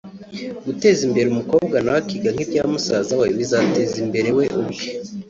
[0.65, 4.85] Guteza imbere umukobwa nawe akiga nk’ibya musaza we bizateza imbere we ubwe